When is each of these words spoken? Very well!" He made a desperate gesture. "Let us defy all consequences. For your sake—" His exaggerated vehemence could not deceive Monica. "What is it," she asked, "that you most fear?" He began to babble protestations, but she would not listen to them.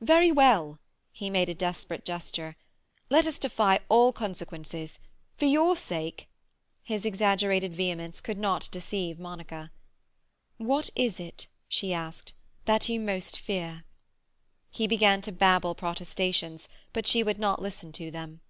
Very 0.00 0.32
well!" 0.32 0.78
He 1.12 1.28
made 1.28 1.50
a 1.50 1.54
desperate 1.54 2.06
gesture. 2.06 2.56
"Let 3.10 3.26
us 3.26 3.38
defy 3.38 3.80
all 3.90 4.14
consequences. 4.14 4.98
For 5.36 5.44
your 5.44 5.76
sake—" 5.76 6.26
His 6.82 7.04
exaggerated 7.04 7.74
vehemence 7.74 8.22
could 8.22 8.38
not 8.38 8.70
deceive 8.72 9.18
Monica. 9.18 9.70
"What 10.56 10.88
is 10.96 11.20
it," 11.20 11.48
she 11.68 11.92
asked, 11.92 12.32
"that 12.64 12.88
you 12.88 12.98
most 12.98 13.38
fear?" 13.38 13.84
He 14.70 14.86
began 14.86 15.20
to 15.20 15.32
babble 15.32 15.74
protestations, 15.74 16.66
but 16.94 17.06
she 17.06 17.22
would 17.22 17.38
not 17.38 17.60
listen 17.60 17.92
to 17.92 18.10
them. 18.10 18.40